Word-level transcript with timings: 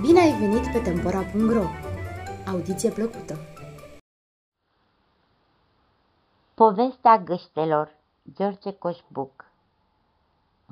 Bine 0.00 0.20
ai 0.20 0.38
venit 0.38 0.72
pe 0.72 0.80
Tempora.ro! 0.80 1.64
Audiție 2.46 2.90
plăcută! 2.90 3.38
Povestea 6.54 7.18
găștelor 7.18 7.94
George 8.32 8.72
Coșbuc 8.72 9.44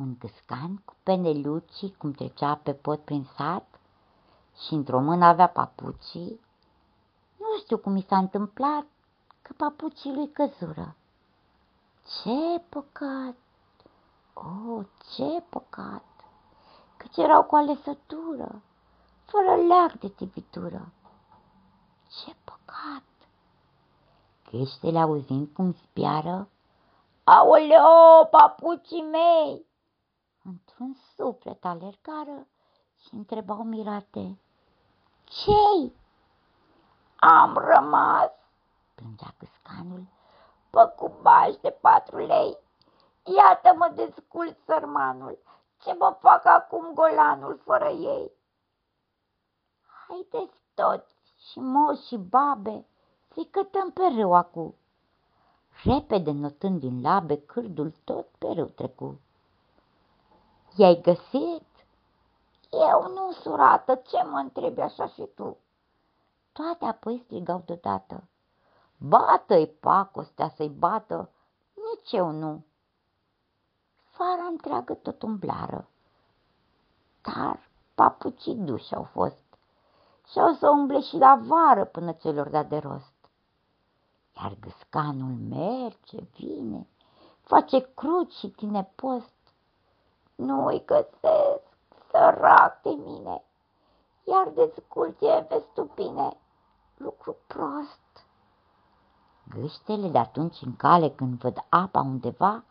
Un 0.00 0.16
gâscan 0.18 0.82
cu 0.84 0.94
peneluci, 1.02 1.86
cum 1.98 2.12
trecea 2.12 2.54
pe 2.54 2.72
pot 2.72 3.00
prin 3.00 3.26
sat 3.36 3.80
și 4.66 4.74
într-o 4.74 5.00
mână 5.00 5.24
avea 5.24 5.48
papucii. 5.48 6.40
Nu 7.38 7.58
știu 7.58 7.78
cum 7.78 7.96
i 7.96 8.04
s-a 8.08 8.18
întâmplat 8.18 8.86
că 9.42 9.52
papucii 9.56 10.14
lui 10.14 10.30
căzură 10.30 10.96
ce 12.04 12.58
păcat! 12.68 13.36
Oh, 14.34 14.86
ce 15.14 15.44
păcat! 15.48 16.04
Căci 16.96 17.16
erau 17.16 17.44
cu 17.44 17.56
alesătură, 17.56 18.62
fără 19.24 19.56
leac 19.56 19.92
de 19.92 20.08
tipitură. 20.08 20.92
Ce 22.08 22.36
păcat! 22.44 23.04
Creștele 24.42 24.98
auzind 24.98 25.48
cum 25.52 25.72
spiară, 25.72 26.48
Aoleo, 27.24 28.24
papucii 28.30 29.02
mei! 29.02 29.66
Într-un 30.42 30.96
suflet 31.16 31.64
alergară 31.64 32.46
și 33.00 33.14
întrebau 33.14 33.62
mirate, 33.62 34.38
Ce-i? 35.24 35.92
Am 37.16 37.56
rămas, 37.56 38.30
plângea 38.94 39.34
câscanul, 39.38 40.06
păcubaș 40.74 41.54
de 41.60 41.70
patru 41.70 42.26
lei. 42.26 42.58
Iată-mă 43.36 43.92
descult 43.94 44.56
sărmanul, 44.66 45.38
ce 45.82 45.94
mă 45.98 46.16
fac 46.20 46.44
acum 46.44 46.90
golanul 46.94 47.60
fără 47.64 47.88
ei? 47.88 48.30
Haideți 50.06 50.56
toți 50.74 51.14
și 51.36 51.58
moși 51.58 52.06
și 52.06 52.16
babe 52.16 52.86
să-i 53.32 53.48
cătăm 53.50 53.90
pe 53.90 54.02
râu 54.16 54.34
acu. 54.34 54.74
Repede 55.84 56.30
notând 56.30 56.80
din 56.80 57.02
labe 57.02 57.40
cârdul 57.40 57.94
tot 58.04 58.26
pe 58.38 58.46
râu 58.52 58.66
trecu. 58.66 59.20
I-ai 60.76 61.00
găsit? 61.00 61.66
Eu 62.70 63.12
nu, 63.12 63.32
surată, 63.32 63.94
ce 63.94 64.22
mă 64.22 64.38
întrebi 64.38 64.80
așa 64.80 65.06
și 65.06 65.28
tu? 65.34 65.56
Toate 66.52 66.84
apoi 66.84 67.22
strigau 67.24 67.62
deodată. 67.66 68.22
Bată-i 68.98 69.66
pacostea 69.66 70.48
să-i 70.48 70.68
bată, 70.68 71.30
nici 71.74 72.12
eu 72.12 72.30
nu. 72.30 72.64
Fara 74.10 74.44
întreagă 74.50 74.94
tot 74.94 75.22
umblară, 75.22 75.88
dar 77.22 77.70
papucii 77.94 78.54
duși 78.54 78.94
au 78.94 79.02
fost 79.02 79.44
și 80.30 80.38
au 80.38 80.52
să 80.52 80.70
umble 80.70 81.00
și 81.00 81.16
la 81.16 81.40
vară 81.42 81.84
până 81.84 82.12
celor 82.12 82.48
da 82.48 82.62
de 82.62 82.76
rost. 82.76 83.12
Iar 84.36 84.56
gâscanul 84.60 85.36
merge, 85.48 86.18
vine, 86.36 86.88
face 87.40 87.80
cruci 87.94 88.32
și 88.32 88.48
tine 88.48 88.92
post. 88.94 89.34
Nu-i 90.34 90.84
găsesc, 90.84 91.62
sărac 92.10 92.82
de 92.82 92.90
mine, 92.90 93.44
iar 94.24 94.48
dezculție 94.48 95.42
pe 95.48 95.64
stupine, 95.70 96.36
lucru 96.96 97.36
prost. 97.46 98.00
Gâștele 99.48 100.08
de 100.08 100.18
atunci 100.18 100.60
în 100.62 100.76
cale 100.76 101.10
când 101.10 101.38
văd 101.38 101.64
apa 101.68 102.00
undeva, 102.00 102.64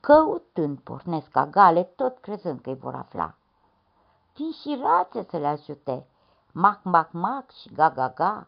căutând 0.00 0.78
pornesc 0.78 1.28
ca 1.28 1.46
gale, 1.46 1.82
tot 1.82 2.18
crezând 2.18 2.60
că-i 2.60 2.76
vor 2.76 2.94
afla. 2.94 3.34
Vin 4.34 4.52
și 4.52 4.80
rațe 4.82 5.26
să 5.30 5.36
le 5.36 5.46
ajute, 5.46 6.06
mac, 6.52 6.82
mac, 6.82 7.12
mac 7.12 7.50
și 7.50 7.72
ga, 7.74 7.90
ga, 7.90 8.08
ga. 8.08 8.46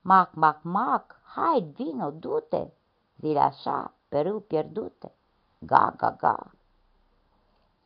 Mac, 0.00 0.34
mac, 0.34 0.58
mac, 0.62 1.20
hai, 1.22 1.60
vino, 1.60 2.10
du-te, 2.10 2.66
zile 3.20 3.38
așa, 3.38 3.92
pe 4.08 4.20
râu 4.20 4.40
pierdute, 4.40 5.12
ga, 5.58 5.94
ga, 5.96 6.10
ga. 6.10 6.46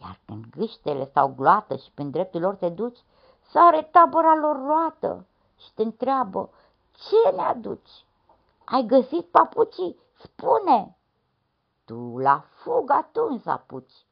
Iar 0.01 0.19
când 0.25 0.45
gâștele 0.51 1.05
stau 1.05 1.35
gloată 1.37 1.77
și 1.77 1.91
prin 1.95 2.11
dreptul 2.11 2.41
lor 2.41 2.55
te 2.55 2.69
duci, 2.69 2.99
sare 3.51 3.83
tabăra 3.83 4.35
lor 4.35 4.57
roată 4.67 5.27
și 5.57 5.73
te 5.75 5.83
întreabă, 5.83 6.51
ce 6.93 7.35
ne 7.37 7.43
aduci? 7.43 8.05
Ai 8.65 8.87
găsit 8.87 9.31
papucii? 9.31 10.01
Spune! 10.23 10.97
Tu 11.85 12.19
la 12.19 12.45
fug 12.55 12.91
atunci 12.91 13.47
apuci. 13.47 14.07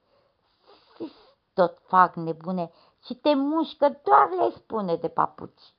Tot 1.53 1.79
fac 1.83 2.15
nebune 2.15 2.71
și 3.05 3.15
te 3.15 3.35
mușcă, 3.35 4.01
doar 4.03 4.31
le 4.31 4.51
spune 4.51 4.97
de 4.97 5.09
papuci. 5.09 5.75